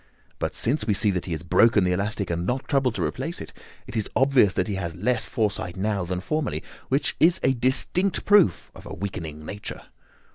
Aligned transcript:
But 0.39 0.55
since 0.55 0.87
we 0.87 0.95
see 0.95 1.11
that 1.11 1.25
he 1.25 1.31
has 1.31 1.43
broken 1.43 1.83
the 1.83 1.91
elastic 1.91 2.31
and 2.31 2.39
has 2.39 2.47
not 2.47 2.67
troubled 2.67 2.95
to 2.95 3.03
replace 3.03 3.39
it, 3.39 3.53
it 3.85 3.95
is 3.95 4.09
obvious 4.15 4.55
that 4.55 4.67
he 4.67 4.73
has 4.73 4.95
less 4.95 5.25
foresight 5.25 5.77
now 5.77 6.05
than 6.05 6.21
formerly, 6.21 6.63
which 6.89 7.15
is 7.19 7.39
a 7.43 7.53
distinct 7.53 8.25
proof 8.25 8.71
of 8.73 8.87
a 8.87 8.95
weakening 8.95 9.45
nature. 9.45 9.83